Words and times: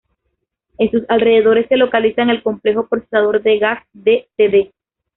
En 0.79 0.89
sus 0.89 1.03
alrededores, 1.09 1.67
se 1.69 1.77
localizan 1.77 2.31
el 2.31 2.41
"Complejo 2.41 2.87
Procesador 2.87 3.43
de 3.43 3.59
Gas 3.59 3.83
de 3.93 4.27
"Cd. 4.35 4.73